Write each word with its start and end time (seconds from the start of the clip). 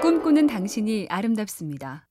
꿈꾸는 0.00 0.46
당신이 0.46 1.08
아름답습니다. 1.10 2.06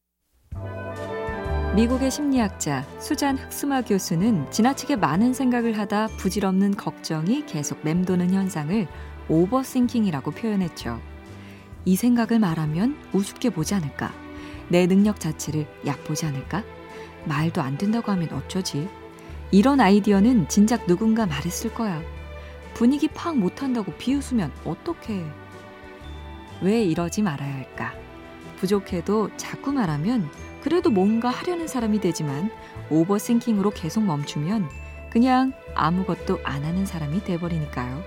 미국의 1.75 2.11
심리학자 2.11 2.85
수잔 2.99 3.35
흑스마 3.35 3.81
교수는 3.81 4.51
지나치게 4.51 4.95
많은 4.97 5.33
생각을 5.33 5.75
하다 5.79 6.05
부질없는 6.17 6.75
걱정이 6.75 7.47
계속 7.47 7.83
맴도는 7.83 8.31
현상을 8.31 8.87
오버싱킹이라고 9.27 10.29
표현했죠. 10.29 11.01
이 11.85 11.95
생각을 11.95 12.37
말하면 12.37 12.95
우습게 13.11 13.49
보지 13.49 13.73
않을까? 13.73 14.13
내 14.67 14.85
능력 14.85 15.19
자체를 15.19 15.65
얕보지 15.87 16.27
않을까? 16.27 16.63
말도 17.25 17.59
안 17.63 17.79
된다고 17.79 18.11
하면 18.11 18.31
어쩌지? 18.33 18.87
이런 19.49 19.79
아이디어는 19.79 20.47
진작 20.47 20.85
누군가 20.85 21.25
말했을 21.25 21.73
거야. 21.73 21.99
분위기 22.75 23.07
파악 23.07 23.37
못한다고 23.39 23.93
비웃으면 23.93 24.51
어떡해? 24.63 25.48
왜 26.61 26.83
이러지 26.83 27.21
말아야 27.21 27.53
할까? 27.53 27.93
부족해도 28.57 29.35
자꾸 29.37 29.71
말하면 29.71 30.29
그래도 30.61 30.89
뭔가 30.89 31.29
하려는 31.29 31.67
사람이 31.67 32.01
되지만 32.01 32.51
오버싱킹으로 32.89 33.71
계속 33.71 34.03
멈추면 34.03 34.69
그냥 35.09 35.53
아무것도 35.75 36.39
안 36.43 36.63
하는 36.63 36.85
사람이 36.85 37.23
돼버리니까요. 37.23 38.03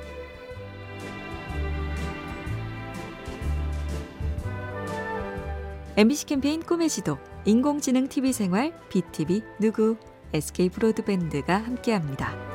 MBC 5.96 6.26
캠페인 6.26 6.62
꿈의 6.62 6.88
지도, 6.88 7.18
인공지능 7.44 8.08
TV 8.08 8.32
생활, 8.32 8.72
BTV 8.88 9.42
누구, 9.60 9.96
SK 10.32 10.70
브로드밴드가 10.70 11.58
함께합니다. 11.58 12.51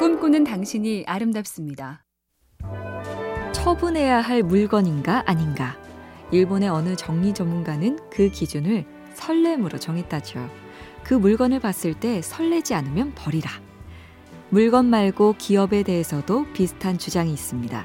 꿈꾸는 0.00 0.44
당신이 0.44 1.04
아름답습니다. 1.06 2.06
처분해야 3.52 4.22
할 4.22 4.42
물건인가 4.42 5.24
아닌가. 5.26 5.76
일본의 6.32 6.70
어느 6.70 6.96
정리 6.96 7.34
전문가는 7.34 7.98
그 8.10 8.30
기준을 8.30 8.86
설렘으로 9.12 9.78
정했다죠. 9.78 10.48
그 11.04 11.12
물건을 11.12 11.60
봤을 11.60 11.92
때 11.92 12.22
설레지 12.22 12.72
않으면 12.72 13.12
버리라. 13.14 13.50
물건 14.48 14.86
말고 14.86 15.34
기업에 15.36 15.82
대해서도 15.82 16.50
비슷한 16.54 16.96
주장이 16.96 17.30
있습니다. 17.34 17.84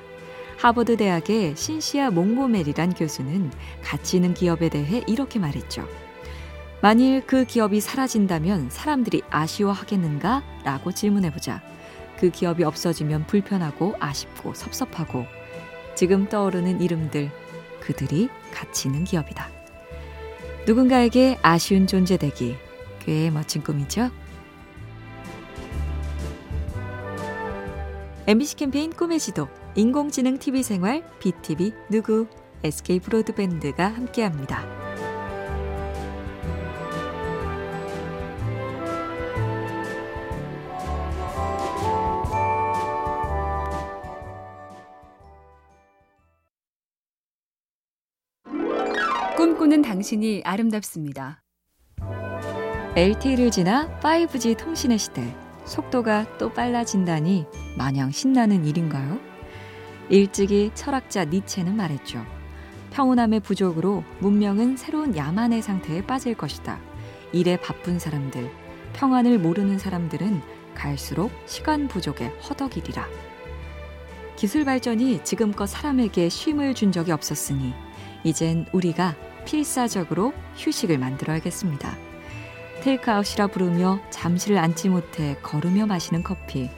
하버드 0.58 0.96
대학의 0.96 1.58
신시아 1.58 2.12
몽고메리란 2.12 2.94
교수는 2.94 3.52
가치 3.84 4.16
있는 4.16 4.34
기업에 4.34 4.70
대해 4.70 5.04
이렇게 5.06 5.38
말했죠. 5.38 5.86
만일 6.82 7.26
그 7.28 7.44
기업이 7.44 7.82
사라진다면 7.82 8.70
사람들이 8.70 9.22
아쉬워하겠는가? 9.30 10.44
라고 10.64 10.94
질문해보자. 10.94 11.75
그 12.18 12.30
기업이 12.30 12.64
없어지면 12.64 13.28
불편하고 13.28 13.96
아쉽고 14.00 14.54
섭섭하고 14.54 15.26
지금 15.96 16.28
떠오르는 16.28 16.82
이름들, 16.82 17.32
그들이 17.80 18.30
가치 18.52 18.88
있는 18.88 19.04
기업이다. 19.04 19.50
누군가에게 20.66 21.38
아쉬운 21.42 21.88
존재 21.88 22.18
되기, 22.18 22.56
꽤 23.00 23.30
멋진 23.30 23.62
꿈이죠? 23.64 24.10
MBC 28.28 28.56
캠페인 28.56 28.92
꿈의 28.92 29.20
지도, 29.20 29.48
인공지능 29.76 30.40
TV 30.40 30.64
생활, 30.64 31.08
BTV 31.20 31.74
누구, 31.90 32.28
SK 32.64 33.00
브로드밴드가 33.02 33.88
함께합니다. 33.88 34.75
꿈꾸는 49.46 49.84
당신이 49.84 50.42
아름답습니다. 50.44 51.44
LTE를 52.96 53.52
지나 53.52 54.00
5G 54.00 54.58
통신의 54.58 54.98
시대. 54.98 55.36
속도가 55.66 56.40
또 56.40 56.52
빨라진다니 56.52 57.46
마냥 57.78 58.10
신나는 58.10 58.66
일인가요? 58.66 59.20
일찍이 60.10 60.72
철학자 60.74 61.26
니체는 61.26 61.76
말했죠. 61.76 62.26
평온함의 62.90 63.42
부족으로 63.42 64.04
문명은 64.18 64.78
새로운 64.78 65.16
야만의 65.16 65.62
상태에 65.62 66.04
빠질 66.04 66.34
것이다. 66.34 66.80
일에 67.32 67.56
바쁜 67.58 68.00
사람들, 68.00 68.50
평안을 68.94 69.38
모르는 69.38 69.78
사람들은 69.78 70.42
갈수록 70.74 71.30
시간 71.46 71.88
부족에 71.88 72.30
허덕이리라. 72.50 73.08
기술 74.38 74.66
발전이 74.66 75.24
지금껏 75.24 75.68
사람에게 75.68 76.30
쉼을 76.30 76.74
준 76.74 76.92
적이 76.92 77.12
없었으니 77.12 77.76
이젠 78.24 78.66
우리가 78.74 79.16
필사적으로 79.46 80.34
휴식을 80.58 80.98
만들어야겠습니다. 80.98 81.96
테이크아웃이라 82.82 83.48
부르며 83.48 84.00
잠시를 84.10 84.58
앉지 84.58 84.90
못해 84.90 85.38
걸으며 85.42 85.86
마시는 85.86 86.24
커피. 86.24 86.70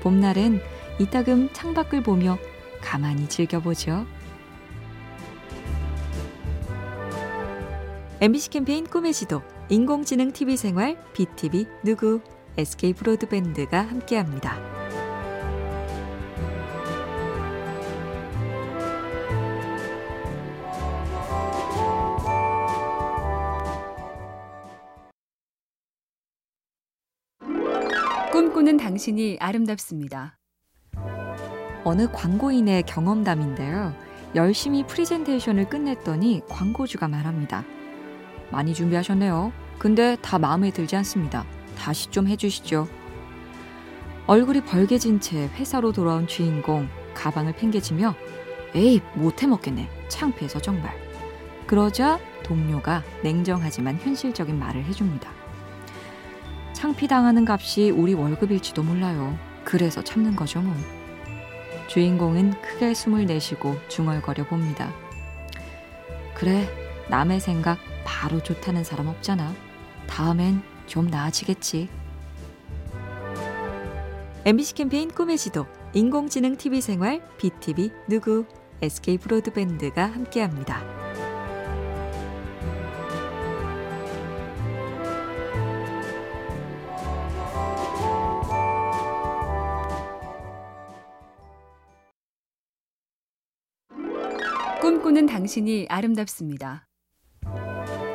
봄날엔 0.00 0.60
이따금 0.98 1.50
창밖을 1.52 2.02
보며 2.02 2.38
가만히 2.80 3.28
즐겨보죠. 3.28 4.06
MBC 8.20 8.50
캠페인 8.50 8.86
꿈의 8.86 9.12
지도, 9.12 9.42
인공지능 9.68 10.32
TV 10.32 10.56
생활, 10.56 10.96
BTV 11.12 11.66
누구, 11.84 12.20
SK 12.56 12.94
브로드밴드가 12.94 13.82
함께합니다. 13.82 14.75
꿈꾸는 28.56 28.78
당신이 28.78 29.36
아름답습니다. 29.38 30.38
어느 31.84 32.10
광고인의 32.10 32.84
경험담인데요. 32.84 33.94
열심히 34.34 34.82
프리젠테이션을 34.86 35.68
끝냈더니 35.68 36.40
광고주가 36.48 37.06
말합니다. 37.06 37.64
많이 38.50 38.72
준비하셨네요. 38.72 39.52
근데 39.78 40.16
다 40.22 40.38
마음에 40.38 40.70
들지 40.70 40.96
않습니다. 40.96 41.44
다시 41.76 42.10
좀 42.10 42.28
해주시죠. 42.28 42.88
얼굴이 44.26 44.62
벌개진 44.62 45.20
채 45.20 45.48
회사로 45.48 45.92
돌아온 45.92 46.26
주인공 46.26 46.88
가방을 47.12 47.56
팽개치며 47.56 48.14
에이 48.74 49.02
못해 49.16 49.46
먹겠네 49.46 49.86
창피해서 50.08 50.62
정말 50.62 50.94
그러자 51.66 52.18
동료가 52.42 53.02
냉정하지만 53.22 53.98
현실적인 53.98 54.58
말을 54.58 54.82
해줍니다. 54.86 55.35
창피당하는 56.86 57.48
값이 57.48 57.90
우리 57.90 58.14
월급일지도 58.14 58.84
몰라요. 58.84 59.36
그래서 59.64 60.04
참는 60.04 60.36
거죠, 60.36 60.60
뭐. 60.60 60.72
주인공은 61.88 62.60
크게 62.62 62.94
숨을 62.94 63.26
내쉬고 63.26 63.76
중얼거려 63.88 64.46
봅니다. 64.46 64.92
그래, 66.34 66.68
남의 67.08 67.40
생각 67.40 67.78
바로 68.04 68.40
좋다는 68.40 68.84
사람 68.84 69.08
없잖아. 69.08 69.52
다음엔 70.06 70.62
좀 70.86 71.08
나아지겠지. 71.08 71.88
MBC 74.44 74.74
캠페인 74.74 75.10
꿈의 75.10 75.38
지도, 75.38 75.66
인공지능 75.92 76.56
TV 76.56 76.80
생활, 76.80 77.20
BTV 77.38 77.90
누구, 78.08 78.46
SK 78.80 79.18
브로드밴드가 79.18 80.04
함께합니다. 80.04 80.95
꿈꾸는 94.86 95.26
당신이 95.26 95.86
아름답습니다. 95.88 96.86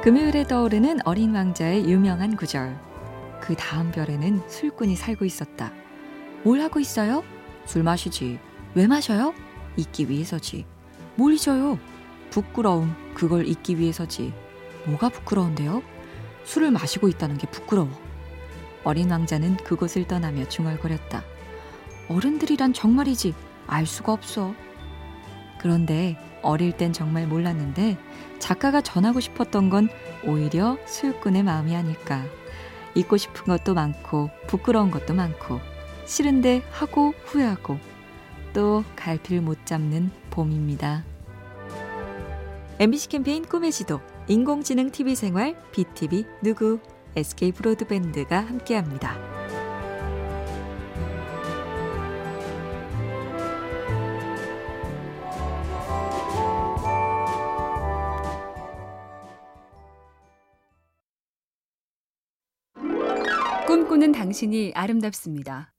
금요일에 0.06 0.46
떠오르는 0.48 1.00
어린 1.04 1.36
왕자의 1.36 1.84
유명한 1.84 2.38
구절. 2.38 2.80
그 3.42 3.58
다음 3.58 3.92
별에는 3.92 4.42
술꾼이 4.48 4.96
살고 4.96 5.26
있었다. 5.26 5.74
뭘 6.46 6.62
하고 6.62 6.80
있어요? 6.80 7.26
술 7.66 7.84
마시지. 7.84 8.40
왜 8.74 8.88
마셔요? 8.88 9.34
잊기 9.76 10.10
위해서지. 10.10 10.66
뭘 11.18 11.34
잊어요? 11.34 11.78
부끄러움. 12.30 12.96
그걸 13.16 13.48
잊기 13.48 13.78
위해서지. 13.78 14.34
뭐가 14.86 15.10
부끄러운데요? 15.10 15.84
술을 16.46 16.72
마시고 16.72 17.10
있다는 17.10 17.38
게 17.38 17.48
부끄러워. 17.48 17.90
어린 18.86 19.12
왕자는 19.12 19.58
그곳을 19.58 20.08
떠나며 20.08 20.48
중얼거렸다. 20.48 21.22
어른들이란 22.08 22.72
정말이지 22.72 23.34
알 23.68 23.86
수가 23.86 24.14
없어. 24.14 24.56
그런데 25.62 26.18
어릴 26.42 26.72
땐 26.72 26.92
정말 26.92 27.28
몰랐는데 27.28 27.96
작가가 28.40 28.82
전하고 28.82 29.20
싶었던 29.20 29.70
건 29.70 29.90
오히려 30.26 30.80
수육꾼의 30.88 31.44
마음이 31.44 31.76
아닐까. 31.76 32.24
잊고 32.96 33.16
싶은 33.18 33.46
것도 33.46 33.76
많고 33.76 34.32
부끄러운 34.48 34.90
것도 34.90 35.14
많고 35.14 35.60
싫은데 36.06 36.64
하고 36.72 37.14
후회하고 37.26 37.78
또 38.54 38.84
갈피를 38.96 39.42
못 39.42 39.66
잡는 39.68 40.10
봄입니다. 40.32 41.06
MBC 42.80 43.10
캠페인 43.10 43.46
꿈의 43.46 43.72
지도 43.72 44.02
인공지능 44.28 44.90
TV 44.90 45.14
생활 45.14 45.56
BTV 45.72 46.26
누구 46.42 46.80
SK 47.16 47.52
브로드밴드가 47.52 48.40
함께합니다. 48.40 49.41
꿈꾸는 63.72 64.12
당신이 64.12 64.74
아름답습니다. 64.76 65.72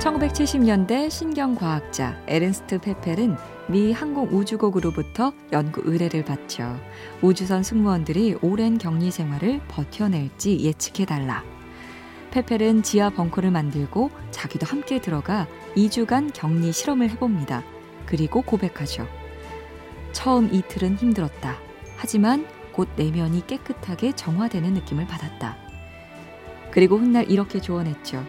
1970년대 0.00 1.08
신경과학자 1.08 2.20
에른스트 2.26 2.80
페펠은 2.80 3.36
미 3.68 3.92
항공우주국으로부터 3.92 5.32
연구 5.52 5.82
의뢰를 5.84 6.24
받죠. 6.24 6.76
우주선 7.22 7.62
승무원들이 7.62 8.38
오랜 8.42 8.78
격리 8.78 9.12
생활을 9.12 9.60
버텨낼지 9.68 10.58
예측해달라. 10.64 11.44
페펠은 12.32 12.82
지하 12.82 13.10
벙커를 13.10 13.52
만들고 13.52 14.10
자기도 14.32 14.66
함께 14.66 15.00
들어가 15.00 15.46
2주간 15.76 16.32
격리 16.34 16.72
실험을 16.72 17.10
해봅니다. 17.10 17.62
그리고 18.06 18.42
고백하죠. 18.42 19.06
처음 20.10 20.52
이틀은 20.52 20.96
힘들었다. 20.96 21.58
하지만 21.96 22.44
곧 22.72 22.88
내면이 22.96 23.46
깨끗하게 23.46 24.16
정화되는 24.16 24.74
느낌을 24.74 25.06
받았다. 25.06 25.64
그리고 26.76 26.98
훗날 26.98 27.30
이렇게 27.30 27.58
조언했죠. 27.58 28.22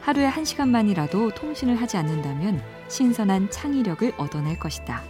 하루에 0.00 0.24
한 0.24 0.46
시간만이라도 0.46 1.34
통신을 1.34 1.76
하지 1.76 1.98
않는다면 1.98 2.62
신선한 2.88 3.50
창의력을 3.50 4.14
얻어낼 4.16 4.58
것이다. 4.58 5.02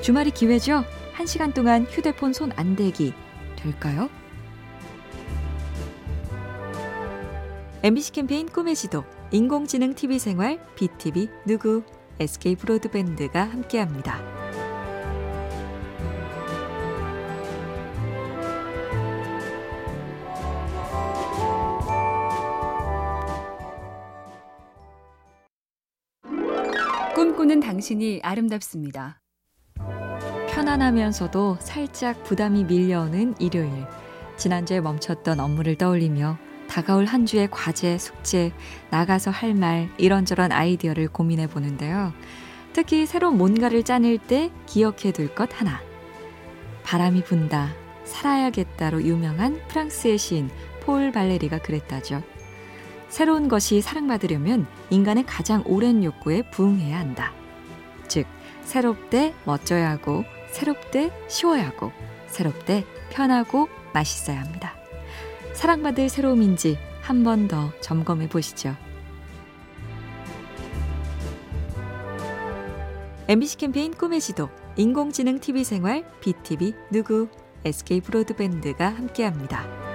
주말이 0.00 0.30
기회죠? 0.30 0.82
한 1.12 1.26
시간 1.26 1.52
동안 1.52 1.84
휴대폰 1.84 2.32
손 2.32 2.52
안 2.56 2.74
대기 2.74 3.12
될까요? 3.56 4.08
MBC 7.82 8.12
캠페인 8.12 8.46
꿈의 8.48 8.76
지도, 8.76 9.04
인공지능 9.30 9.94
TV 9.94 10.18
생활, 10.18 10.58
BTV 10.76 11.28
누구, 11.44 11.82
SK 12.18 12.56
브로드밴드가 12.56 13.42
함께합니다. 13.44 14.33
꿈꾸는 27.44 27.60
당신이 27.60 28.20
아름답습니다. 28.22 29.20
편안하면서도 30.48 31.58
살짝 31.60 32.24
부담이 32.24 32.64
밀려오는 32.64 33.34
일요일. 33.38 33.70
지난주에 34.38 34.80
멈췄던 34.80 35.40
업무를 35.40 35.76
떠올리며 35.76 36.38
다가올 36.68 37.04
한 37.04 37.26
주의 37.26 37.46
과제, 37.50 37.98
숙제, 37.98 38.50
나가서 38.90 39.30
할 39.30 39.52
말, 39.52 39.90
이런저런 39.98 40.52
아이디어를 40.52 41.08
고민해 41.08 41.48
보는데요. 41.48 42.14
특히 42.72 43.04
새로운 43.04 43.36
뭔가를 43.36 43.82
짜낼 43.82 44.16
때 44.16 44.50
기억해 44.64 45.12
둘 45.12 45.34
것 45.34 45.50
하나. 45.60 45.82
바람이 46.82 47.24
분다, 47.24 47.74
살아야겠다로 48.04 49.02
유명한 49.02 49.60
프랑스의 49.68 50.16
시인 50.16 50.48
폴 50.80 51.12
발레리가 51.12 51.58
그랬다죠. 51.58 52.22
새로운 53.14 53.46
것이 53.46 53.80
사랑받으려면 53.80 54.66
인간의 54.90 55.24
가장 55.24 55.62
오랜 55.66 56.02
욕구에 56.02 56.42
부응해야 56.50 56.98
한다. 56.98 57.32
즉, 58.08 58.26
새롭되 58.64 59.32
멋져야 59.44 59.88
하고, 59.90 60.24
새롭되 60.50 61.12
쉬워야 61.28 61.68
하고, 61.68 61.92
새롭되 62.26 62.84
편하고 63.10 63.68
맛있어야 63.92 64.40
합니다. 64.40 64.74
사랑받을 65.52 66.08
새로움인지 66.08 66.76
한 67.02 67.22
번 67.22 67.46
더 67.46 67.70
점검해 67.80 68.28
보시죠. 68.28 68.74
MBC 73.28 73.58
캠페인 73.58 73.94
꿈의 73.94 74.20
지도, 74.20 74.48
인공지능 74.74 75.38
TV 75.38 75.62
생활, 75.62 76.04
BTV 76.20 76.74
누구, 76.90 77.28
SK 77.64 78.00
브로드밴드가 78.00 78.88
함께합니다. 78.88 79.93